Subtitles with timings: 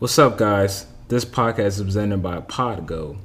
[0.00, 0.86] What's up, guys?
[1.08, 3.18] This podcast is presented by Podgo.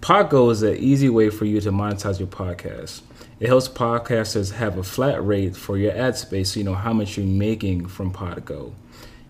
[0.00, 3.02] Podgo is an easy way for you to monetize your podcast.
[3.38, 6.94] It helps podcasters have a flat rate for your ad space so you know how
[6.94, 8.72] much you're making from Podgo.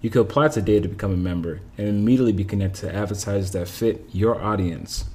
[0.01, 3.67] You can apply today to become a member and immediately be connected to advertisers that
[3.67, 5.07] fit your audience.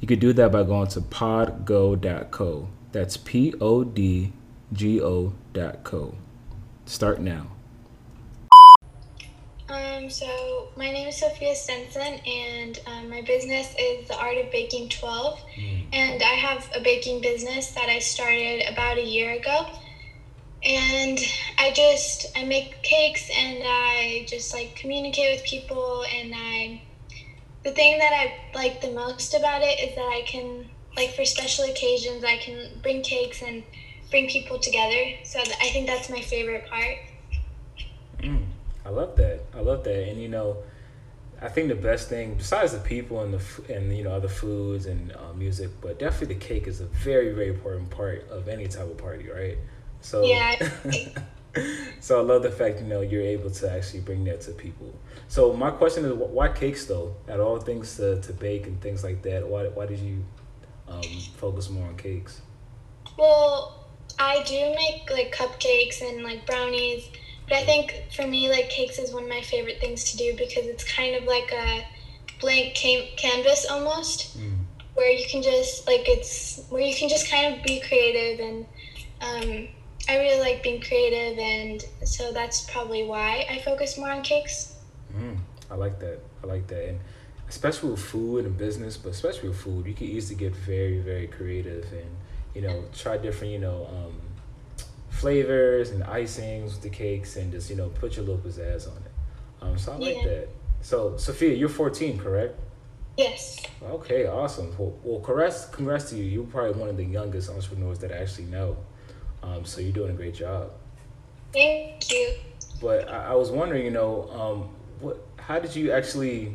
[0.00, 2.68] You can do that by going to podgo.co.
[2.92, 4.32] That's P O D
[4.72, 6.14] G O.co.
[6.86, 7.48] Start now.
[9.98, 14.50] Um, so my name is Sophia Stenson, and um, my business is the Art of
[14.50, 15.40] Baking 12.
[15.92, 19.66] And I have a baking business that I started about a year ago.
[20.62, 21.18] And
[21.58, 26.04] I just I make cakes, and I just like communicate with people.
[26.14, 26.80] And I,
[27.64, 31.24] the thing that I like the most about it is that I can like for
[31.24, 33.64] special occasions I can bring cakes and
[34.10, 35.12] bring people together.
[35.24, 36.98] So th- I think that's my favorite part.
[38.88, 39.40] I love that.
[39.54, 40.08] I love that.
[40.08, 40.56] And you know,
[41.42, 44.86] I think the best thing, besides the people and the and you know other foods
[44.86, 48.66] and uh, music, but definitely the cake is a very very important part of any
[48.66, 49.58] type of party, right?
[50.00, 50.56] So Yeah.
[52.00, 54.94] so I love the fact you know you're able to actually bring that to people.
[55.28, 57.14] So my question is, why cakes though?
[57.28, 60.24] At all things to, to bake and things like that, why why did you
[60.88, 61.02] um,
[61.36, 62.40] focus more on cakes?
[63.18, 63.86] Well,
[64.18, 67.10] I do make like cupcakes and like brownies,
[67.48, 70.34] but I think for me, like cakes is one of my favorite things to do
[70.36, 71.84] because it's kind of like a
[72.40, 74.58] blank cam- canvas almost, Mm.
[74.94, 78.66] where you can just like it's where you can just kind of be creative and
[79.20, 79.68] um,
[80.08, 84.74] I really like being creative and so that's probably why I focus more on cakes.
[85.14, 85.38] Mm,
[85.70, 86.20] I like that.
[86.42, 87.00] I like that, and
[87.48, 91.26] especially with food and business, but especially with food, you can easily get very, very
[91.26, 92.10] creative and
[92.54, 94.20] you know try different you know um,
[95.18, 98.96] flavors and icings with the cakes, and just you know put your little pizzazz on
[99.04, 99.12] it.
[99.60, 100.24] Um, so I like Yeah.
[100.28, 100.48] that.
[100.80, 102.58] So Sophia, you're 14, correct?
[103.16, 103.60] Yes.
[103.82, 104.72] Okay, awesome.
[104.78, 106.22] Well, well congrats, congrats to you.
[106.24, 108.76] You're probably one of the youngest entrepreneurs that I actually know.
[109.42, 110.70] Um, so you're doing a great job.
[111.52, 112.34] Thank you.
[112.80, 114.68] But I, I was wondering, you know, um,
[115.00, 115.26] what?
[115.36, 116.54] How did you actually,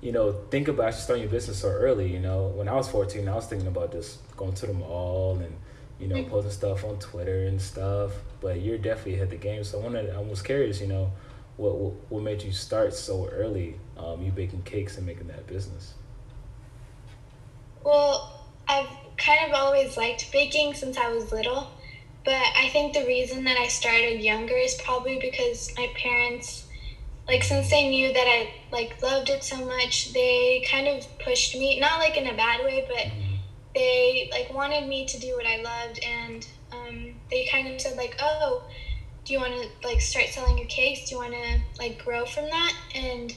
[0.00, 2.10] you know, think about starting your business so early?
[2.12, 5.38] You know, when I was fourteen, I was thinking about just going to the mall
[5.38, 5.54] and,
[6.00, 8.12] you know, posting stuff on Twitter and stuff.
[8.40, 9.62] But you're definitely of the game.
[9.64, 11.12] So I wanted, I was curious, you know,
[11.56, 13.76] what what, what made you start so early?
[13.98, 15.94] Um, you baking cakes and making that business.
[17.84, 21.70] Well, I've kind of always liked baking since I was little,
[22.24, 26.66] but I think the reason that I started younger is probably because my parents,
[27.26, 31.54] like, since they knew that I like loved it so much, they kind of pushed
[31.56, 33.06] me, not like in a bad way, but
[33.74, 37.96] they like wanted me to do what I loved, and um, they kind of said
[37.96, 38.62] like, oh,
[39.24, 41.08] do you want to like start selling your cakes?
[41.08, 42.74] Do you want to like grow from that?
[42.94, 43.34] And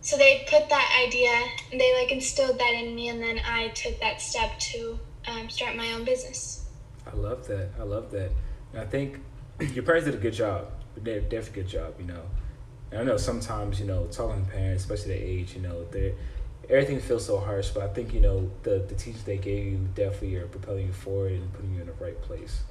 [0.00, 3.66] so they put that idea and they like instilled that in me and then i
[3.70, 4.96] took that step to
[5.26, 6.68] um, start my own business
[7.10, 7.70] I love that.
[7.78, 8.30] I love that.
[8.72, 9.20] And I think
[9.60, 10.70] your parents did a good job.
[10.96, 12.22] They did a good job, you know.
[12.90, 16.14] And I know sometimes, you know, talking to parents, especially their age, you know, they
[16.68, 19.78] everything feels so harsh, but I think, you know, the, the teachers they gave you
[19.94, 22.62] definitely are propelling you forward and putting you in the right place.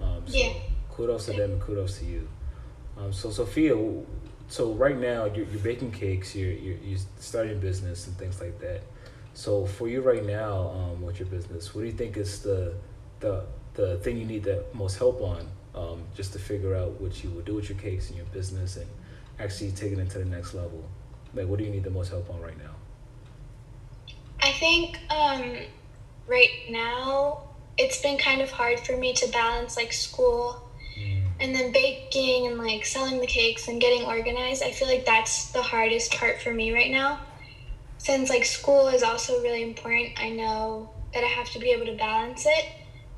[0.00, 0.52] Um, so Yeah.
[0.90, 2.28] kudos to them and kudos to you.
[2.98, 3.74] Um, so Sophia,
[4.48, 8.40] so right now you're, you're baking cakes, you're, you're, you're starting a business and things
[8.40, 8.82] like that.
[9.34, 12.74] So for you right now, um, with your business, what do you think is the
[13.20, 17.22] the the thing you need the most help on, um, just to figure out what
[17.22, 18.86] you will do with your cakes and your business and
[19.38, 20.82] actually take it into the next level?
[21.34, 22.70] Like, what do you need the most help on right now?
[24.46, 25.56] I think um,
[26.26, 27.40] right now
[27.78, 30.58] it's been kind of hard for me to balance like school
[31.38, 34.62] and then baking and like selling the cakes and getting organized.
[34.62, 37.20] I feel like that's the hardest part for me right now.
[37.98, 41.86] Since like school is also really important i know that i have to be able
[41.86, 42.66] to balance it.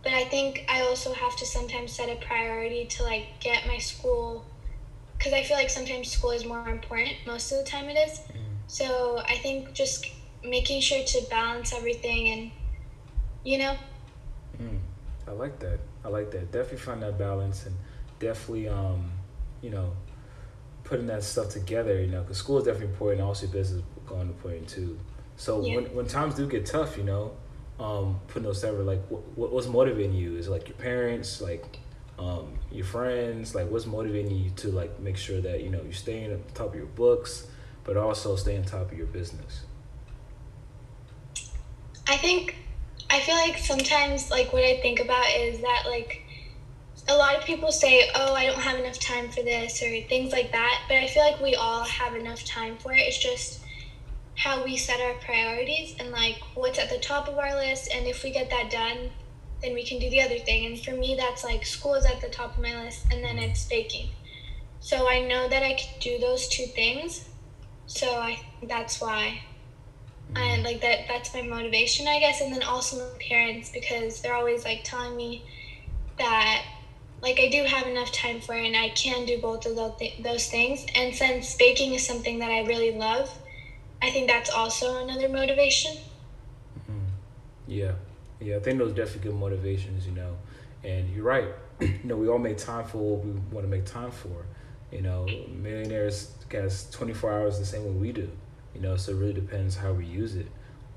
[0.02, 3.78] But i think i also have to sometimes set a priority to like get my
[3.78, 4.44] school
[5.16, 8.20] because i feel like sometimes school is more important most of the time it is.
[8.66, 10.10] So i think just
[10.44, 12.50] making sure to balance everything and
[13.44, 13.76] you know
[14.60, 14.78] Mm,
[15.26, 15.78] I like that.
[16.04, 16.50] I like that.
[16.50, 17.76] Definitely find that balance and
[18.18, 19.10] definitely, um,
[19.62, 19.92] you know,
[20.84, 22.00] putting that stuff together.
[22.00, 23.20] You know, because school is definitely important.
[23.22, 24.98] Also, business is going to important too.
[25.36, 25.76] So Yeah.
[25.76, 27.32] when when times do get tough, you know,
[27.78, 30.36] um, putting those together, like what, what what's motivating you?
[30.36, 31.78] Is it like your parents, like
[32.18, 35.92] um, your friends, like what's motivating you to like make sure that you know you're
[35.92, 37.46] staying the top of your books,
[37.84, 39.62] but also staying on top of your business.
[42.08, 42.56] I think
[43.10, 46.22] I feel like sometimes like what I think about is that like
[47.08, 50.32] a lot of people say, "Oh, I don't have enough time for this" or things
[50.32, 53.00] like that, but I feel like we all have enough time for it.
[53.08, 53.60] It's just
[54.36, 58.06] how we set our priorities and like what's at the top of our list and
[58.08, 59.12] if we get that done
[59.62, 60.64] then we can do the other thing.
[60.66, 63.38] And for me that's like school is at the top of my list and then
[63.38, 64.10] it's baking.
[64.80, 67.22] So i know that i can do those two things
[67.86, 69.42] so i that's why
[70.36, 74.34] and like that that's my motivation i guess and then also my parents because they're
[74.34, 75.44] always like telling me
[76.18, 76.64] that
[77.22, 80.46] like i do have enough time for it and i can do both of those,
[80.46, 83.32] things and since baking is something that i really love
[84.02, 85.96] i think that's also another motivation
[86.86, 87.04] Hmm.
[87.66, 87.92] Yeah,
[88.40, 88.56] yeah.
[88.56, 90.36] I think those definitely good motivations, you know.
[90.84, 91.48] And you're right.
[91.80, 94.46] you know, we all make time for what we want to make time for.
[94.90, 98.30] You know, millionaires has 24 hours the same way we do.
[98.74, 100.46] You know, so it really depends how we use it.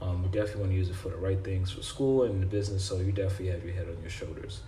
[0.02, 2.48] Um, we definitely want to use it for the right things for school and the
[2.48, 2.84] business.
[2.84, 4.62] So you definitely have your head on your shoulders.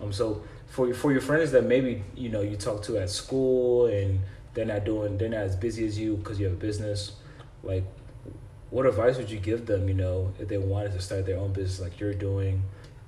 [0.00, 3.86] Um, so for for your friends that maybe you know you talk to at school
[3.86, 4.20] and
[4.54, 7.12] they're not doing they're not as busy as you because you have a business,
[7.62, 7.84] like
[8.70, 11.52] what advice would you give them, you know, if they wanted to start their own
[11.52, 12.62] business like you're doing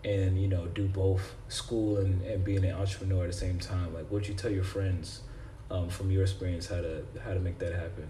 [0.04, 3.92] and, you know, do both school and, and being an entrepreneur at the same time?
[3.92, 5.20] Like, what would you tell your friends
[5.70, 8.08] um, from your experience how to how to make that happen?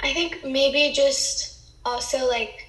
[0.00, 1.52] I think maybe just
[1.84, 2.68] also like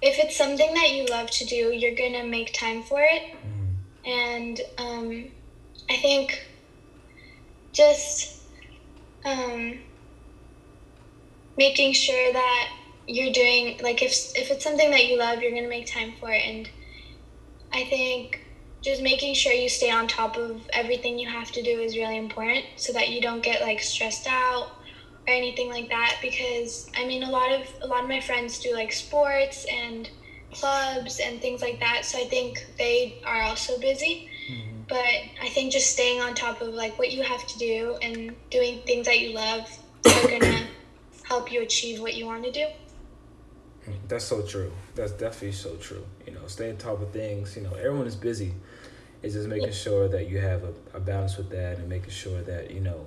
[0.00, 3.22] if it's something that you love to do, you're gonna make time for it.
[4.04, 5.30] And um,
[5.90, 6.42] I think
[7.72, 8.36] just
[9.24, 9.80] um,
[11.56, 12.70] making sure that
[13.06, 16.30] you're doing like if if it's something that you love, you're gonna make time for
[16.30, 16.42] it.
[16.44, 16.70] And
[17.72, 18.40] I think
[18.82, 22.16] just making sure you stay on top of everything you have to do is really
[22.16, 24.70] important, so that you don't get like stressed out
[25.26, 28.58] or anything like that because I mean a lot of a lot of my friends
[28.58, 30.08] do like sports and
[30.52, 34.82] clubs and things like that so I think they are also busy mm-hmm.
[34.88, 34.98] but
[35.42, 38.80] I think just staying on top of like what you have to do and doing
[38.86, 39.68] things that you love
[40.06, 40.66] are gonna
[41.24, 43.92] help you achieve what you want to do mm-hmm.
[44.08, 44.72] That's so true.
[44.94, 46.04] That's definitely so true.
[46.26, 47.56] You know, stay on top of things.
[47.56, 48.54] You know, everyone is busy.
[49.22, 52.42] It's just making sure that you have a, a balance with that and making sure
[52.42, 53.06] that, you know,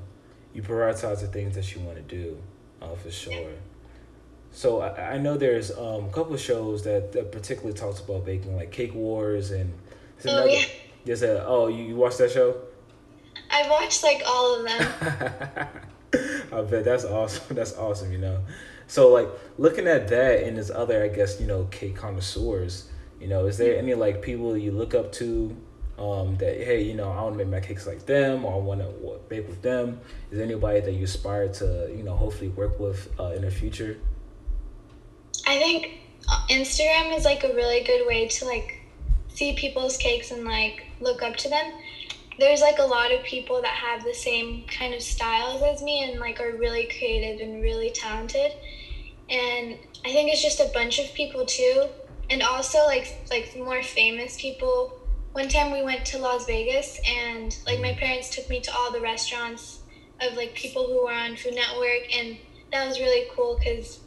[0.53, 2.37] you prioritize the things that you want to do,
[2.81, 3.51] uh, for sure.
[4.51, 8.25] So I, I know there's um, a couple of shows that, that particularly talks about
[8.25, 9.71] baking, like Cake Wars and
[10.21, 10.65] there's Oh, yeah.
[11.05, 12.59] There's a oh you, you watched that show?
[13.51, 15.67] I've watched like all of them
[16.51, 17.43] I bet that's awesome.
[17.55, 18.39] That's awesome, you know.
[18.87, 22.89] So like looking at that and there's other, I guess, you know, cake connoisseurs,
[23.21, 25.55] you know, is there any like people you look up to
[25.99, 28.57] um, that hey, you know, I want to make my cakes like them or I
[28.57, 29.99] want to bake with them?
[30.31, 33.51] Is there anybody that you aspire to, you know, hopefully work with uh, in the
[33.51, 33.97] future?
[35.45, 35.99] I think
[36.29, 38.81] uh, Instagram is like a really good way to like
[39.29, 41.73] see people's cakes and like look up to them.
[42.39, 46.09] There's like a lot of people that have the same kind of styles as me
[46.09, 48.53] and like are really creative and really talented.
[49.29, 51.87] And I think it's just a bunch of people too.
[52.29, 54.98] And also like like more famous people.
[55.33, 58.91] One time we went to Las Vegas and like my parents took me to all
[58.91, 59.79] the restaurants
[60.21, 62.37] of like people who were on Food Network and
[62.71, 63.99] that was really cool because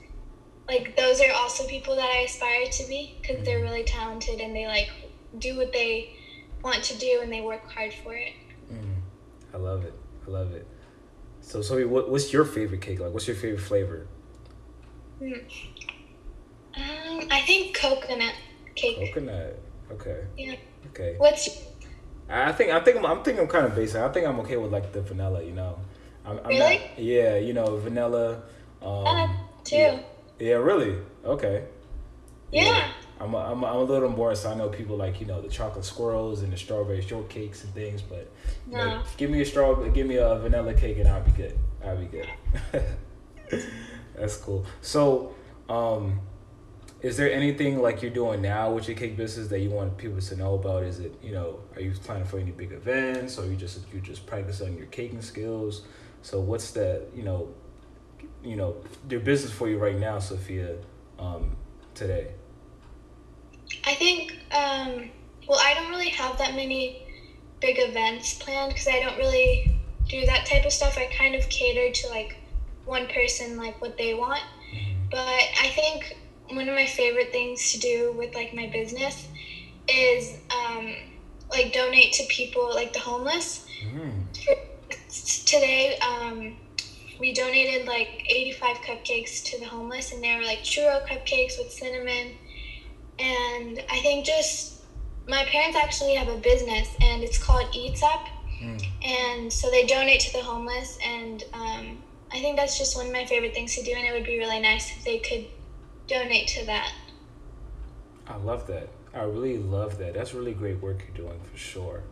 [0.68, 4.54] like those are also people that I aspire to be because they're really talented and
[4.54, 4.90] they like
[5.38, 6.16] do what they
[6.62, 8.32] want to do and they work hard for it.
[9.54, 9.94] I love it.
[10.26, 10.66] I love it.
[11.40, 13.00] So, so what, what's your favorite cake?
[13.00, 14.06] Like, what's your favorite flavor?
[15.20, 15.40] Um,
[17.30, 18.34] I think coconut
[18.74, 19.12] cake.
[19.12, 19.58] Coconut.
[19.90, 20.24] Okay.
[20.38, 20.54] Yeah.
[20.90, 21.14] Okay.
[21.18, 21.48] What's
[22.28, 24.00] I think I think I'm, I'm thinking I'm kind of basic.
[24.00, 25.42] I think I'm okay with like the vanilla.
[25.42, 25.78] You know.
[26.24, 26.78] I'm, I'm Really?
[26.78, 27.36] Not, yeah.
[27.36, 28.42] You know, vanilla.
[28.80, 29.76] Um, that too?
[29.76, 30.00] Yeah.
[30.38, 30.54] Yeah.
[30.54, 30.96] Really.
[31.24, 31.64] Okay.
[32.50, 32.92] Yeah.
[33.20, 35.40] I'm a, I'm, a, I'm a little more so I know people like you know
[35.40, 38.28] the chocolate squirrels and the strawberry shortcakes and things, but
[38.68, 41.56] you know, give me a straw, give me a vanilla cake and I'll be good.
[41.84, 42.28] I'll be good.
[44.16, 44.66] That's cool.
[44.80, 45.34] So,
[45.68, 46.20] um,
[47.02, 50.20] is there anything like you're doing now with your cake business that you want people
[50.20, 50.84] to know about?
[50.84, 54.00] Is it you know are you planning for any big events or you just you
[54.00, 55.82] just practicing your caking skills?
[56.22, 57.52] So what's the you know
[58.44, 58.76] you know
[59.10, 60.76] your business for you right now, Sophia,
[61.18, 61.56] um,
[61.94, 62.28] today?
[63.84, 65.10] I think, um,
[65.48, 67.06] well, I don't really have that many
[67.60, 69.76] big events planned because I don't really
[70.08, 70.98] do that type of stuff.
[70.98, 72.36] I kind of cater to like
[72.84, 74.42] one person, like what they want.
[75.10, 76.16] But I think
[76.54, 79.28] one of my favorite things to do with like my business
[79.88, 80.94] is um,
[81.50, 83.64] like donate to people like the homeless.
[83.82, 84.26] Mm.
[85.44, 86.56] Today, um,
[87.18, 91.70] we donated like 85 cupcakes to the homeless, and they were like churro cupcakes with
[91.70, 92.34] cinnamon.
[93.18, 94.74] And I think just
[95.26, 98.28] my parents actually have a business, and it's called Eats Up.
[98.60, 98.86] Mm.
[99.02, 101.98] And so they donate to the homeless, and um,
[102.32, 104.38] I think that's just one of my favorite things to do, and it would be
[104.38, 105.46] really nice if they could
[106.12, 106.92] donate to that.
[108.26, 108.88] I love that.
[109.14, 110.14] I really love that.
[110.14, 112.02] That's really great work you're doing for sure.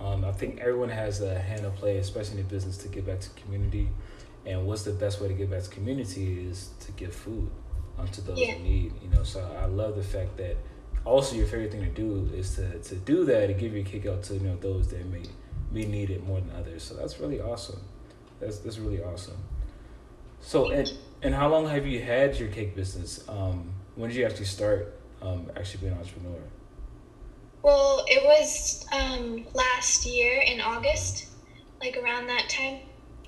[0.00, 3.20] Um, I think everyone has a hand to play, especially in business, to give back
[3.20, 3.88] to community.
[4.44, 7.50] And what's the best way to give back to community is to give food
[7.98, 8.54] um, to those yeah.
[8.54, 8.92] in need.
[9.02, 10.56] You know, so I love the fact that
[11.04, 14.06] also your favorite thing to do is to, to do that and give your kick
[14.06, 15.22] out to you know those that may
[15.72, 16.82] may need it more than others.
[16.82, 17.80] So that's really awesome.
[18.40, 19.38] That's that's really awesome.
[20.40, 20.92] So and
[21.22, 23.26] and how long have you had your cake business?
[23.28, 26.38] Um, when did you actually start um, actually being an entrepreneur?
[27.62, 31.26] Well, it was um, last year in August,
[31.80, 32.80] like around that time.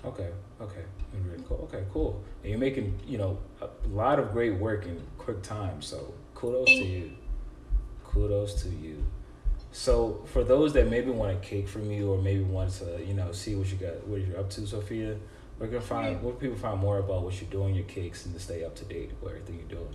[0.04, 0.30] Okay,
[0.60, 0.84] okay,
[1.24, 1.68] really cool.
[1.72, 2.22] Okay, cool.
[2.42, 5.82] And you're making, you know, a lot of great work in quick time.
[5.82, 7.12] So kudos Thank to you.
[8.04, 9.04] Kudos to you.
[9.72, 13.14] So for those that maybe want a cake from you, or maybe want to, you
[13.14, 15.16] know, see what you got, what you're up to, Sophia,
[15.58, 18.40] where can find, where people find more about what you're doing, your cakes, and to
[18.40, 19.94] stay up to date with everything you're doing.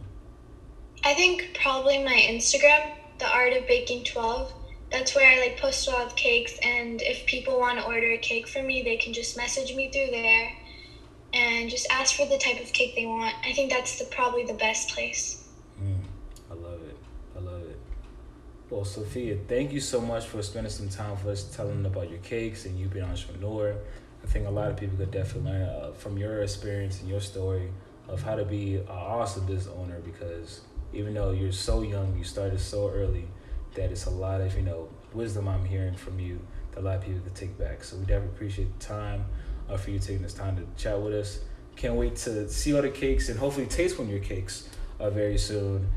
[1.04, 4.54] I think probably my Instagram the art of baking 12
[4.92, 8.12] that's where i like post a lot of cakes and if people want to order
[8.12, 10.52] a cake from me they can just message me through there
[11.34, 13.34] and just ask for the type of cake they want.
[13.44, 15.50] I think that's the, probably the best place.
[15.82, 15.98] Mm,
[16.52, 16.96] i love it.
[17.36, 17.80] I love it.
[18.70, 22.20] Well sophia thank you so much for spending some time for us telling about your
[22.20, 23.78] cakes and you being entrepreneur
[24.24, 27.22] i think a lot of people could definitely learn uh, from your experience and your
[27.22, 27.70] story
[28.08, 30.62] of how to be an awesome business owner because
[30.94, 33.28] even though you're so young, you started so early,
[33.74, 36.40] that it's a lot of you know wisdom I'm hearing from you
[36.72, 37.84] that a lot of people could take back.
[37.84, 39.26] So we definitely appreciate the time
[39.70, 41.40] uh, for you taking this time to chat with us.
[41.76, 45.10] Can't wait to see all the cakes and hopefully taste one of your cakes uh,
[45.10, 45.90] very soon,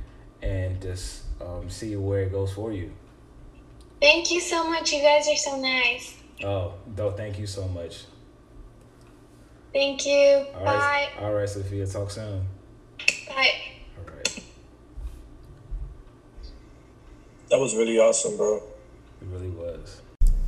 [0.43, 2.93] and just um, see where it goes for you.
[4.01, 4.93] Thank you so much.
[4.93, 6.15] You guys are so nice.
[6.45, 8.05] Oh, no, thank you so much.
[9.73, 10.47] Thank you.
[10.55, 10.75] All Bye.
[10.75, 11.87] Right, all right, Sophia.
[11.87, 12.47] Talk soon.
[13.29, 13.51] Bye.
[13.99, 14.41] All right.
[17.51, 18.57] That was really awesome, bro.
[18.57, 18.63] It
[19.31, 20.03] really was.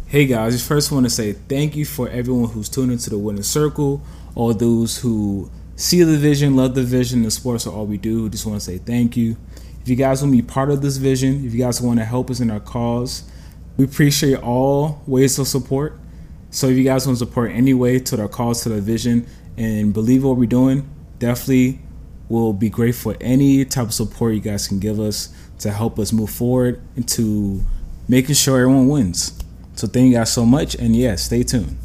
[0.07, 3.19] Hey guys, just first want to say thank you for everyone who's tuned into the
[3.19, 4.01] Winning Circle,
[4.35, 8.31] all those who see the vision, love the vision, the sports are all we do.
[8.31, 9.37] Just want to say thank you.
[9.83, 12.07] If you guys want to be part of this vision, if you guys want to
[12.07, 13.25] help us in our cause,
[13.77, 15.99] we appreciate all ways of support.
[16.51, 19.27] So if you guys want to support any way to our cause, to the vision,
[19.57, 20.89] and believe what we're doing,
[21.19, 21.81] definitely
[22.29, 25.99] will be grateful for any type of support you guys can give us to help
[25.99, 27.63] us move forward into
[28.09, 29.33] making sure everyone wins.
[29.75, 31.77] So thank you guys so much, and yeah, stay tuned.